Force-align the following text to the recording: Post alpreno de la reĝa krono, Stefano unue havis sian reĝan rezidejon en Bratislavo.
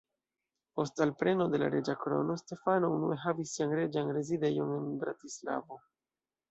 Post 0.79 1.01
alpreno 1.05 1.47
de 1.55 1.59
la 1.63 1.67
reĝa 1.75 1.95
krono, 2.05 2.39
Stefano 2.43 2.91
unue 2.97 3.21
havis 3.27 3.55
sian 3.59 3.79
reĝan 3.83 4.13
rezidejon 4.19 4.77
en 4.81 4.93
Bratislavo. 5.05 5.85